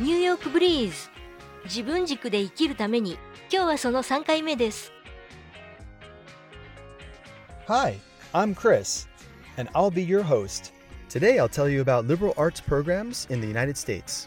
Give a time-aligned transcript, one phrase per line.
[0.00, 1.10] ニューヨークブリーズ
[1.64, 3.18] 自分軸で生きるために
[3.52, 4.90] 今日はその3回目です
[7.68, 7.98] Hi,
[8.32, 9.06] I'm Chris,
[9.58, 10.72] and I'll be your host.
[11.10, 14.26] Today I'll tell you about liberal arts programs in the United States.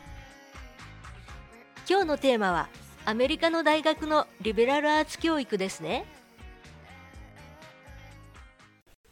[1.89, 2.69] 今日のテーマは
[3.05, 6.05] アメリカの大学のリベラルアーツ教育ですね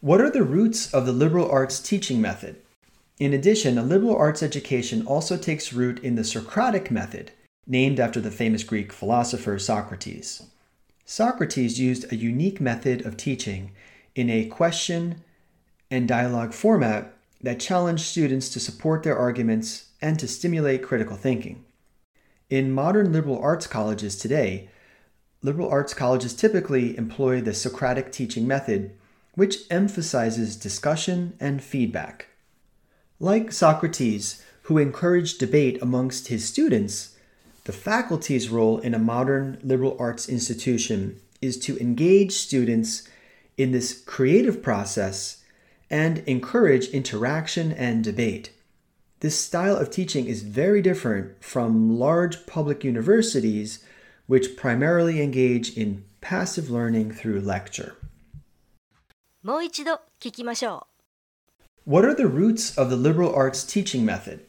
[0.00, 2.54] What are the roots of the liberal arts teaching method?
[3.22, 7.30] In addition, a liberal arts education also takes root in the Socratic method,
[7.68, 10.42] named after the famous Greek philosopher Socrates.
[11.04, 13.70] Socrates used a unique method of teaching
[14.16, 15.22] in a question
[15.88, 21.64] and dialogue format that challenged students to support their arguments and to stimulate critical thinking.
[22.50, 24.68] In modern liberal arts colleges today,
[25.42, 28.90] liberal arts colleges typically employ the Socratic teaching method,
[29.36, 32.26] which emphasizes discussion and feedback.
[33.21, 37.15] Like Socrates, who encouraged debate amongst his students,
[37.63, 43.07] the faculty's role in a modern liberal arts institution is to engage students
[43.57, 45.43] in this creative process
[45.89, 48.51] and encourage interaction and debate.
[49.19, 53.83] This style of teaching is very different from large public universities,
[54.27, 57.95] which primarily engage in passive learning through lecture.
[59.43, 60.87] もう一度聞きましょ
[61.87, 64.41] What are the roots of the liberal arts teaching method?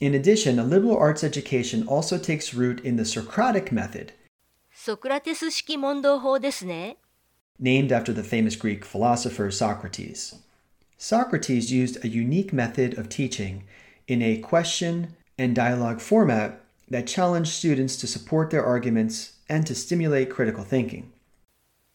[0.00, 4.12] In addition, a liberal arts education also takes root in the Socratic method, う
[4.74, 6.98] ソクラテス式問答法ですね
[7.58, 10.36] named after the famous Greek philosopher Socrates.
[10.98, 13.62] Socrates used a unique method of teaching
[14.06, 19.74] in a question and dialogue format that challenged students to support their arguments and to
[19.74, 21.10] stimulate critical thinking.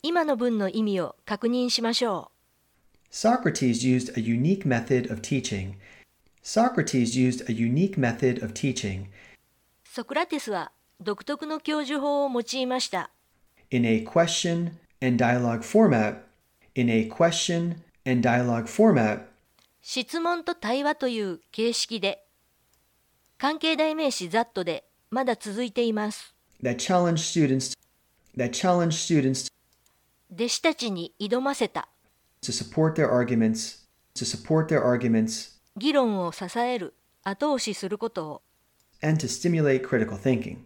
[0.02, 2.32] 今の文の意味を確認しましょ
[3.15, 5.77] Socrates used a unique method of teaching.
[6.43, 9.07] Socrates used a unique method of teaching う
[9.89, 13.11] ソクラテスは独特の教授法を用いました
[13.71, 16.23] in a question and dialogue format.
[16.75, 19.21] In a question and dialogue format
[19.81, 22.27] 質問と対話という形式で
[23.39, 27.77] 関係代名詞 that でまだ続いています that challenge students
[28.37, 29.47] that challenge students
[30.35, 31.89] 弟子たちに挑ませた
[32.45, 38.43] to support their arguments to support their arguments 議論を支える後押しすることを
[39.03, 40.59] and to stimulate critical thinking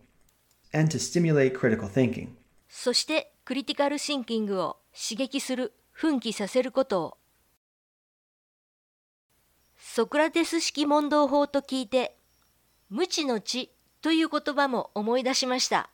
[0.73, 2.29] and to stimulate critical thinking
[2.69, 7.19] そしてクリティカルシンキングを刺激する奮起させることを
[9.79, 12.17] ソクラテス式問答法と聞いて
[12.91, 13.73] 無知の知
[14.03, 15.91] という言葉も思い出しました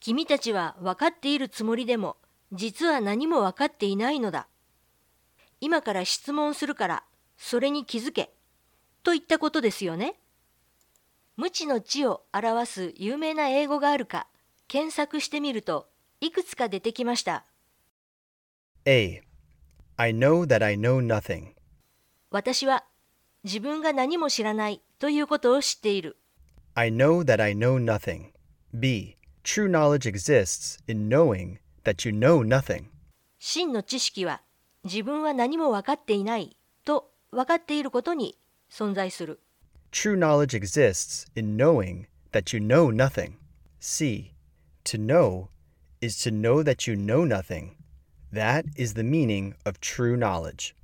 [0.00, 2.16] 君たちは分かっているつもりでも
[2.52, 4.48] 実は何も分かっていないのだ
[5.60, 7.04] 今から質問するから
[7.36, 8.32] それに気づけ
[9.02, 10.14] といったことですよね
[11.36, 14.26] 無知の知を表す有名な英語があるか
[14.66, 15.88] 検索してみると
[16.20, 17.44] いくつか出てきました。
[18.84, 19.22] A.
[19.96, 21.52] I know that I know nothing.
[22.30, 22.84] 私は
[23.44, 26.16] 自分が何も知らないということを知っている。
[26.74, 28.32] I know that I know nothing.
[28.74, 29.16] B.
[29.44, 32.84] True knowledge exists in knowing that you know nothing.
[33.38, 34.42] 真の知識は
[34.84, 38.36] 自分は何も分かっていないと分かっていることに
[38.70, 39.40] 存在する。
[39.90, 43.34] True knowledge exists in knowing that you know nothing.
[43.80, 44.32] C.
[44.84, 45.48] To know
[46.00, 47.76] is to know that you know nothing.
[48.32, 50.74] That is the meaning of true knowledge.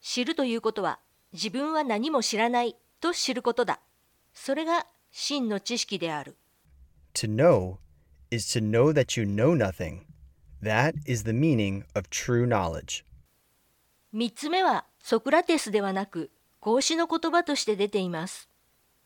[0.00, 1.00] 知るということは
[1.32, 3.80] 自分は何も知らないと知ることだ。
[4.32, 6.36] それが真の知識である。
[7.14, 7.76] To know
[8.30, 10.07] is to know that you know nothing.
[10.62, 13.04] That is the meaning of true knowledge.
[14.12, 16.30] 三つ目はソクラテスではなく
[16.60, 18.48] 孔子の言葉として出ています。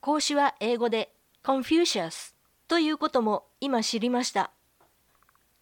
[0.00, 1.12] 孔子は英語で
[1.44, 2.34] Confucius
[2.68, 4.52] ということも今知りました。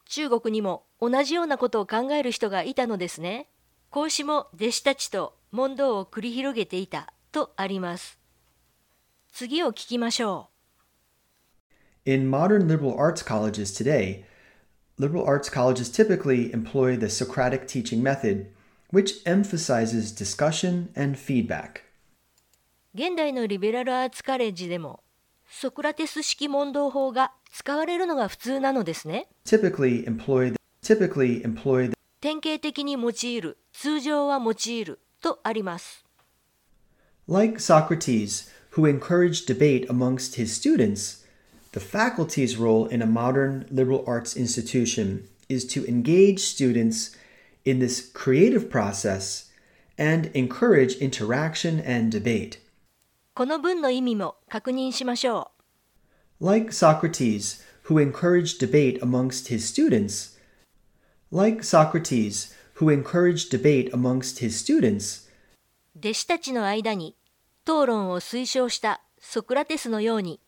[0.06, 3.48] 中国にも同じようなことを考える人がいたのですね。
[3.90, 8.18] 孔子も弟子たちと問答を繰り広げていたとあります。
[9.32, 10.48] 次を聞きましょ
[12.04, 14.24] In modern liberal arts colleges today,
[14.99, 18.47] liberal arts colleges typically employ the Socratic teaching method,
[18.91, 21.83] which emphasizes discussion and feedback.
[22.93, 22.97] う。
[22.97, 25.01] 現代のリベラルアーツカレッジでも
[25.49, 29.27] ソクラテス式問答法が使われるのが普通なのですね。
[29.45, 36.05] Typically employ typically employ the 典型的に用いる、通常は用いるとあります。
[37.27, 41.25] Like Socrates, who encouraged debate amongst his students,
[41.75, 47.15] the faculty's role in a modern liberal arts institution is to engage students
[47.65, 49.51] in this creative process
[49.97, 52.59] and encourage interaction and debate.
[53.33, 55.51] この文の意味も確認しましょ
[56.39, 56.45] う。
[56.45, 60.37] Like Socrates, who encouraged debate amongst his students,
[61.31, 65.29] like Socrates, who encouraged debate amongst his students,
[65.97, 67.17] 弟子たちの間に
[67.63, 70.39] 討論を推奨したソクラテスのように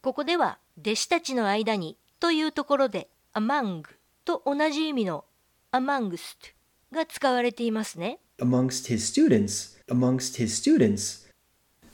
[0.00, 3.82] ここでは弟子たちの間にというところで among
[4.24, 5.24] と同じ意味の
[5.72, 6.54] amongst
[6.92, 8.20] が使われていますね。
[8.38, 11.26] amongst his students, amongst his students,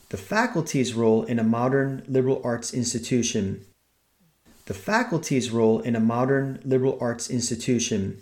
[0.09, 3.61] the faculty's role in a modern liberal arts institution,
[4.67, 8.21] the faculty's role in a modern liberal arts institution,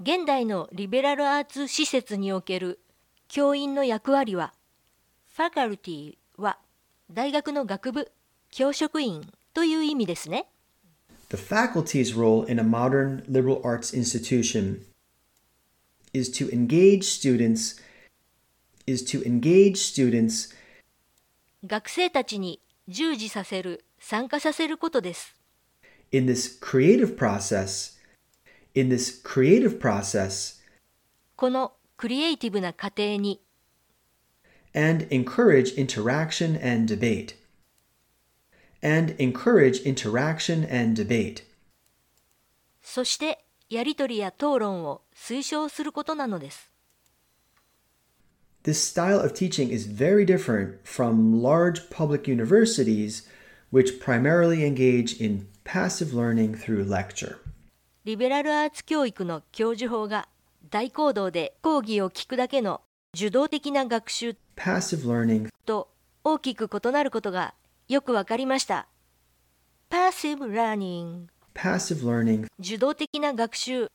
[0.00, 2.80] 現代のリベラルアーツ施設における
[3.28, 4.52] 教員の役割は
[5.36, 6.58] faculty は
[7.12, 8.10] 大学の学部
[8.53, 10.47] 教職員という意味ですね。
[11.29, 14.85] the faculty's role in a modern liberal arts institution
[16.11, 17.79] is to engage students
[18.87, 20.55] is to engage students
[21.65, 25.35] 学生たちに従事させる参加させることです。
[26.11, 27.97] in this creative process
[28.73, 30.59] in this creative process
[31.35, 33.39] このクリエイティブな過程に
[34.73, 37.35] and encourage interaction and debate.
[38.84, 41.42] And encourage interaction and debate.
[42.82, 46.70] そしてやり取りや討論を推奨することなのです。
[48.62, 53.26] This style of teaching is very different from large public universities,
[53.72, 57.38] which primarily engage in passive learning through lecture.
[58.04, 60.28] リベラルアーツ教育の教授法が
[60.70, 62.82] 大講堂で講義を聞くだけの
[63.14, 65.88] 受動的な学習 Passive learning と
[66.22, 67.54] 大きく異なることが
[67.86, 68.88] よくわかりました。
[69.90, 71.26] Passive Learning。
[71.54, 73.88] passive learning 受動的な学習。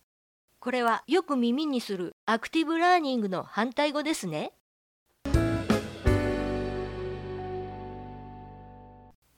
[0.60, 4.52] これはよく耳にするアクティブラーニングの反対語ですね。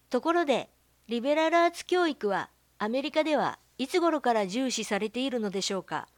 [0.09, 0.69] ところで、
[1.07, 6.09] リベラルアーツ教育はアメリカではいつ頃から重視されているのでしょうか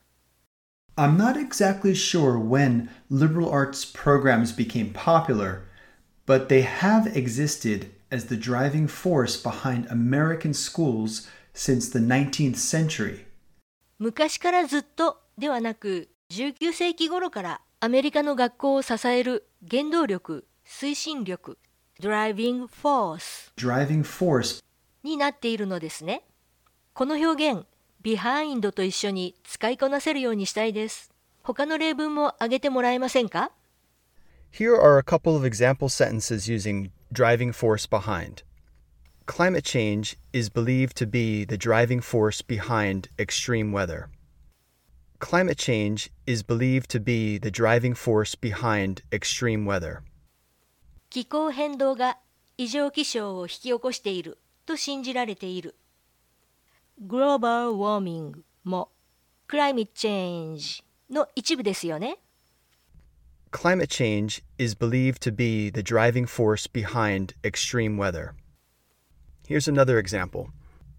[0.95, 5.65] I'm not exactly sure when liberal arts programs became popular,
[6.25, 13.25] but they have existed as the driving force behind American schools since the 19th century.
[13.97, 21.57] 昔からずっとではなく19世紀頃からアメリカの学校を支える原動力推進力
[21.99, 24.63] driving force Driving force
[25.03, 26.23] になっているのですね
[26.93, 27.65] この表現
[28.03, 31.11] behind と一緒に使いこなせるようにしたいです
[31.41, 33.51] 他の例文も挙げてもらえませんか
[34.51, 38.42] Here are a couple of example sentences using driving force behind.
[39.26, 44.08] Climate change is believed to be the driving force behind extreme weather.
[45.18, 50.02] Climate change is believed to be the driving force behind extreme weather.
[51.10, 52.18] 気候変動が
[52.58, 55.74] 異常気象を引き起こしていると信じられている
[57.06, 58.90] Global Warming も
[59.48, 62.18] Climate Change の一部ですよね
[63.52, 68.34] Climate change is believed to be the driving force behind extreme weather.
[69.46, 70.50] Here's another example.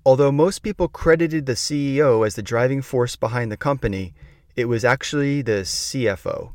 [0.05, 4.13] Although most people credited the CEO as the driving force behind the company,
[4.55, 6.53] it was actually the CFO.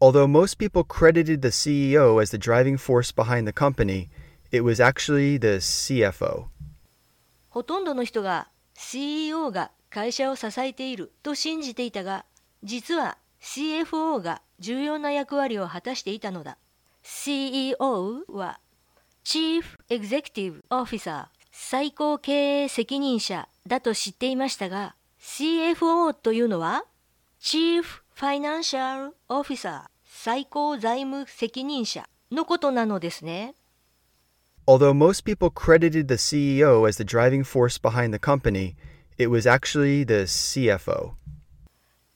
[0.00, 4.08] Although most people credited the CEO as the driving force behind the company,
[4.50, 6.48] it was actually the CFO.
[7.48, 12.24] ほとんどの人が CEO が会社を支えていると信じていたが
[12.62, 16.57] 実は CFO が 重要な役割を果たしていたのだ
[17.03, 17.77] CEO
[18.29, 18.59] は
[19.23, 26.85] Chief Executive Officer 最高経営責任者だと知っていましたが CFO というのは
[27.41, 27.83] Chief
[28.15, 33.55] Financial Officer 最高財務責任者のことなのですね
[34.67, 38.75] Although most people credited the CEO as the driving force behind the company,
[39.17, 41.11] it was actually the CFO.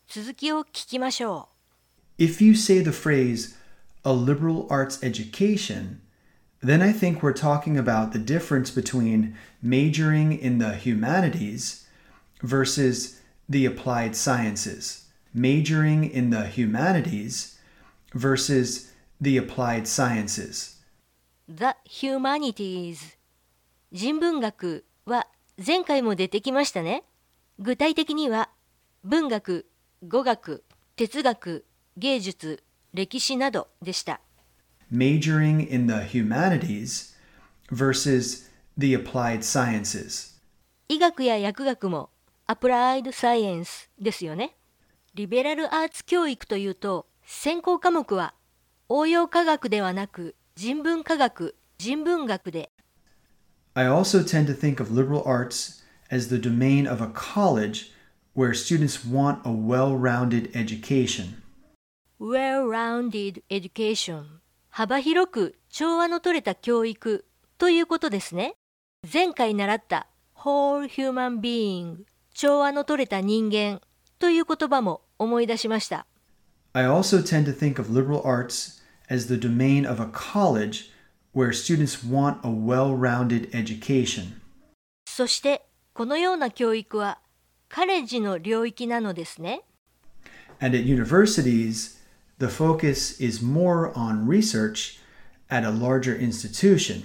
[0.07, 1.48] 続きを聞きましょ
[2.18, 3.56] If you say the phrase,
[4.04, 6.00] a liberal arts education,
[6.60, 11.86] then I think we're talking about the difference between majoring in the humanities
[12.40, 15.08] versus the applied sciences.
[15.34, 17.58] Majoring in the humanities
[18.14, 20.70] versus the applied sciences.
[21.48, 23.18] う The Humanities
[23.92, 25.26] 人文学は
[25.64, 27.04] 前回も出てきましたね
[27.58, 28.48] 具体的には
[29.04, 29.66] 文学
[30.08, 30.64] 語学
[30.96, 31.66] 哲学
[31.99, 32.63] 芸術
[32.93, 34.21] 歴史などでした
[34.89, 37.13] Majoring in the humanities
[37.69, 40.39] versus the applied sciences.
[40.87, 42.09] 医学や薬学も
[42.47, 44.55] アプライドサイエンスですよね
[45.13, 48.33] リベラルアーツ教育というと専攻科目は
[48.87, 52.71] 応用科学ではなく人文科学、人文学で
[53.73, 57.91] I also tend to think of liberal arts as the domain of a college
[58.33, 61.41] where students want a well rounded education.
[62.19, 64.25] Well-rounded education
[64.69, 67.25] 幅広く調和の取れた教育
[67.57, 68.55] ということですね。
[69.11, 71.99] 前回習った whole human being
[72.33, 73.81] 調和の取れた人間
[74.19, 76.05] という言葉も思い出しました。
[76.73, 80.91] I also tend to think of liberal arts as the domain of a college
[81.33, 84.39] where students want a well rounded education.
[85.07, 87.19] そしてこのような教育は
[87.69, 89.61] カレッジの領域なのですね。
[90.61, 91.98] And at universities,
[92.39, 94.99] the focus is more on research
[95.49, 97.03] at a larger institution.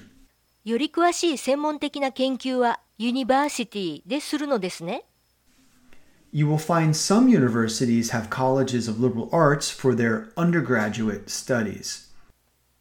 [0.64, 5.04] より詳しい専門的な研究はユニバーシティでするのですね。
[6.32, 12.12] You will find some universities have colleges of liberal arts for their undergraduate studies.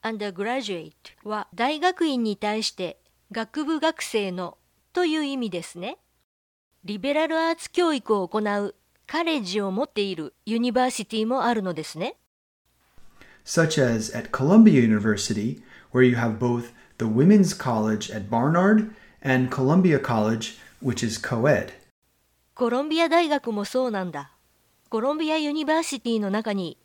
[0.03, 0.93] undergraduate
[1.23, 2.97] は大学院に対して
[3.31, 4.57] 学部学生の
[4.93, 5.97] という意味ですね。
[6.85, 8.75] リベラルアーツ教育を行う
[9.07, 12.15] カレッジを持っているユニバーシティもあるのですね。
[13.43, 19.99] Such as at Columbia University, where you have both the Women's College at Barnard and Columbia
[19.99, 21.73] College, which is co ed.
[22.55, 24.31] コロンビア大学もそうなんだ。
[24.89, 26.77] コロンビアユニバーシティの中に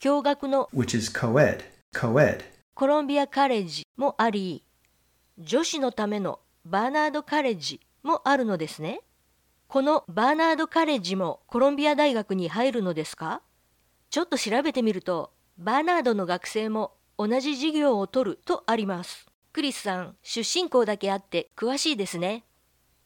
[0.00, 1.64] 共学の which is co ed.
[1.94, 2.44] Co ed.
[2.74, 4.62] コロンビアカレッジもあり、
[5.38, 9.00] 女子のためのバーナードカレッジもあるのですね。
[9.66, 13.42] このバーナードカレッジもコロンビア大学に入るのですか
[14.10, 19.26] ちょっと調べてみると、バーナードの学生も同じ授業を取るとあります。
[19.52, 22.44] クリスさん、出身校だけあって詳しいですね。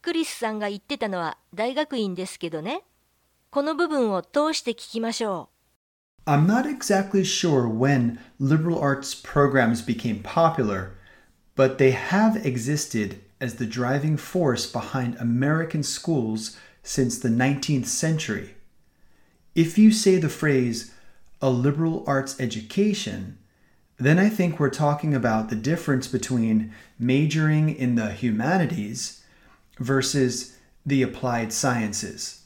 [0.03, 2.83] クリスさんが言ってたのは大学院ですけどね。
[3.51, 5.49] この部分を通して聞きましょ
[6.27, 6.31] う。
[6.31, 10.91] I'm not exactly sure when liberal arts programs became popular,
[11.57, 18.57] but they have existed as the driving force behind American schools since the 19th century.
[19.55, 20.93] If you say the phrase,
[21.43, 23.37] a liberal arts education,
[23.99, 29.23] then I think we're talking about the difference between majoring in the humanities
[29.79, 30.57] versus
[30.87, 32.45] the applied sciences.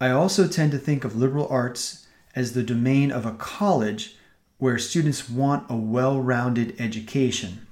[0.00, 4.16] I also tend to think of liberal arts as the domain of a college
[4.58, 7.66] where students want a well rounded education.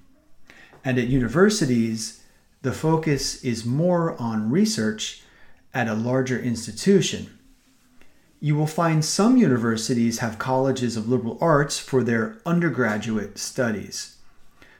[0.84, 2.22] And at universities,
[2.62, 5.22] the focus is more on research
[5.72, 7.38] at a larger institution.
[8.41, 14.17] You will find some universities have colleges of liberal arts for their undergraduate studies,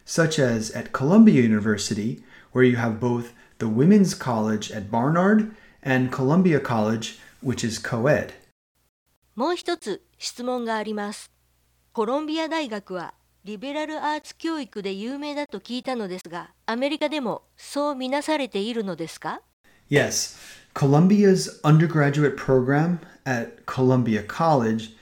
[0.05, 6.11] such as at Columbia University, where you have both the Women's College at Barnard and
[6.11, 8.33] Columbia College, which is co ed.
[9.35, 11.31] もう一つ質問があります。
[11.93, 19.41] コロンビア大学はリベラルアーツ教育で有名だと聞いたのですが、アメリカでもそう見なされているのですか
[19.89, 20.37] Yes,
[20.74, 24.92] Columbia's undergraduate program at Columbia College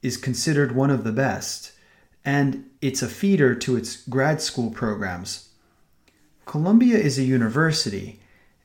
[0.00, 1.72] is considered one of the best,
[2.24, 5.48] and it's a feeder to its grad school programs.
[6.44, 8.20] Columbia is a university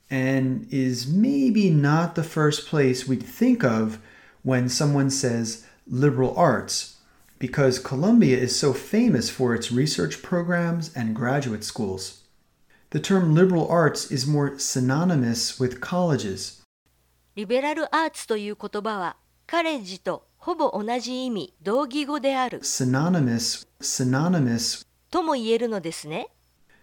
[0.09, 3.97] and is maybe not the first place we'd think of
[4.43, 6.97] when someone says liberal arts,
[7.39, 12.20] because Columbia is so famous for its research programs and graduate schools.
[12.91, 16.61] The term liberal arts is more synonymous with colleges.
[17.35, 19.15] リベラルアーツという言葉は
[19.47, 24.85] カレッジとほぼ同じ意味、同義語である Synonymous, synonymous.
[25.09, 26.27] とも言えるのですね。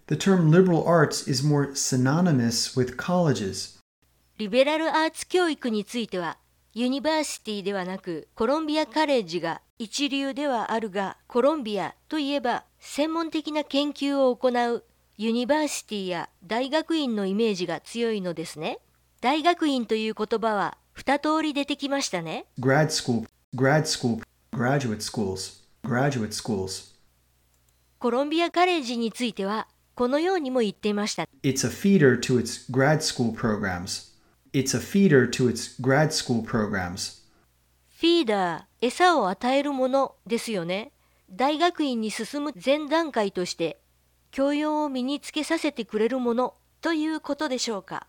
[0.07, 3.79] The term liberal arts is more synonymous with colleges.
[4.39, 6.39] リベラルアーツ教育については
[6.73, 14.85] ユニバーシティではなくコロンビアカレッジが一流ではあるがコロンビアといえば専門的な研究を行う
[15.21, 18.79] ユニバーシティや大学院のイメージが強いのですね。
[19.21, 22.47] 大学院という言葉は二通り出てきましたね。
[22.61, 24.23] Grad school, grad school,
[24.53, 26.95] graduate schools, graduate schools.
[27.99, 31.25] コロンビアカレッジについてはこのようにも言っていました。
[31.43, 34.13] It's a feeder to its grad school programs.
[34.53, 37.25] It's a feeder to its grad school programs.
[37.99, 40.93] フィーダー、餌を与えるものですよね。
[41.29, 43.81] 大学院に進む前段階として、
[44.31, 48.07] 教養を身につけさせてくれるものということでしょうか。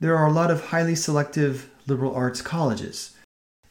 [0.00, 3.16] There are a lot of highly selective liberal arts colleges,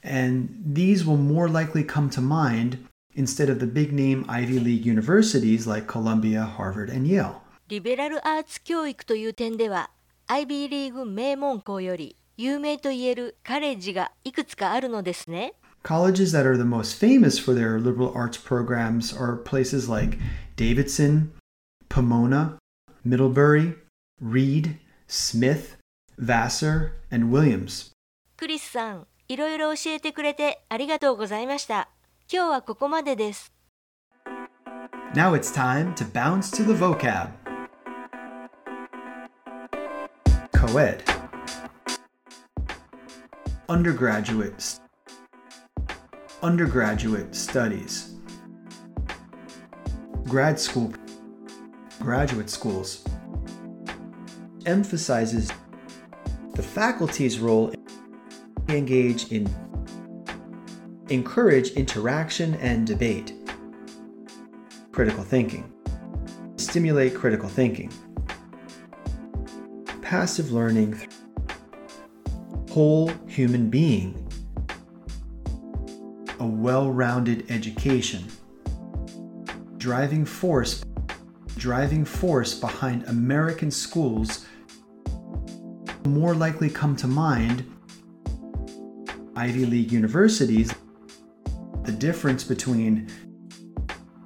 [0.03, 2.79] and these will more likely come to mind
[3.15, 7.41] instead of the big name Ivy League universities like Columbia, Harvard, and Yale.
[7.69, 9.89] リベラルアーツ教育という点では、
[10.27, 15.53] IB リーグ名門校より有名といえるカレッジがいくつかあるのですね。
[15.83, 20.17] Colleges that are the most famous for their liberal arts programs are places like
[20.57, 21.31] Davidson,
[21.96, 22.58] Pomona,
[23.04, 23.74] Middlebury,
[24.20, 25.76] Reed, Smith,
[26.18, 27.90] Vassar, and Williams.
[28.36, 31.88] クリスさん、いろいろ教えてくれてありがとうございました。
[32.32, 33.52] 今日はここまでです。
[35.14, 37.28] Now it's time to bounce to the vocab.
[40.52, 41.02] Coed.
[43.68, 44.54] Undergraduate.
[44.56, 44.80] s-
[46.42, 48.14] Undergraduate studies.
[50.24, 50.92] Grad school.
[51.99, 53.03] Graduate schools.
[54.65, 55.51] Emphasizes
[56.55, 59.47] the faculty's role in engage in
[61.09, 63.33] encourage interaction and debate
[64.91, 65.71] critical thinking.
[66.55, 67.93] Stimulate critical thinking.
[70.01, 70.99] Passive learning.
[72.71, 74.27] Whole human being.
[76.39, 78.25] A well rounded education.
[79.77, 80.83] Driving force.
[81.57, 84.45] Driving force behind American schools
[86.05, 87.65] more likely come to mind
[89.35, 90.71] Ivy League universities.
[91.83, 93.07] The difference between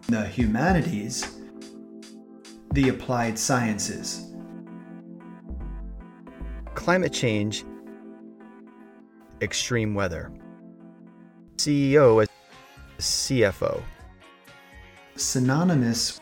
[0.09, 1.37] the humanities,
[2.73, 4.33] the applied sciences.
[6.75, 7.63] Climate change,
[9.41, 10.33] extreme weather.
[11.57, 12.29] CEO as
[12.99, 13.81] CFO.
[15.15, 16.19] Synonymous.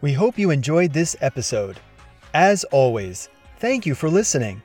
[0.00, 1.80] We hope you enjoyed this episode.
[2.32, 3.28] As always,
[3.58, 4.62] thank you for listening.